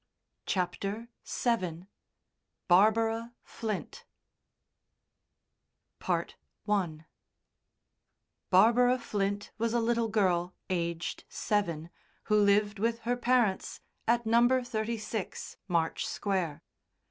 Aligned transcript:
CHAPTER 0.47 1.09
VII 1.27 1.85
BARBARA 2.67 3.35
FLINT 3.43 4.05
I 6.01 6.25
Barbara 8.49 8.97
Flint 8.97 9.51
was 9.59 9.73
a 9.73 9.79
little 9.79 10.07
girl, 10.07 10.55
aged 10.71 11.25
seven, 11.29 11.91
who 12.23 12.41
lived 12.41 12.79
with 12.79 13.01
her 13.01 13.15
parents 13.15 13.81
at 14.07 14.25
No. 14.25 14.63
36 14.63 15.57
March 15.67 16.07
Square. 16.07 16.63